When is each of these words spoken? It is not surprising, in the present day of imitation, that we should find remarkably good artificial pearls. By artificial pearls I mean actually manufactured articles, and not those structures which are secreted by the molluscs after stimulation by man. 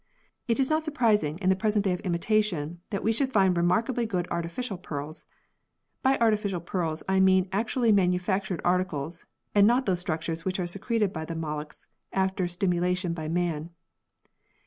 It 0.47 0.59
is 0.59 0.67
not 0.71 0.83
surprising, 0.83 1.37
in 1.37 1.49
the 1.49 1.55
present 1.55 1.85
day 1.85 1.93
of 1.93 1.99
imitation, 1.99 2.79
that 2.89 3.03
we 3.03 3.11
should 3.11 3.31
find 3.31 3.55
remarkably 3.55 4.07
good 4.07 4.27
artificial 4.31 4.79
pearls. 4.79 5.27
By 6.01 6.17
artificial 6.17 6.59
pearls 6.59 7.03
I 7.07 7.19
mean 7.19 7.47
actually 7.51 7.91
manufactured 7.91 8.61
articles, 8.65 9.27
and 9.53 9.67
not 9.67 9.85
those 9.85 9.99
structures 9.99 10.43
which 10.43 10.59
are 10.59 10.65
secreted 10.65 11.13
by 11.13 11.25
the 11.25 11.35
molluscs 11.35 11.85
after 12.13 12.47
stimulation 12.47 13.13
by 13.13 13.27
man. 13.27 13.69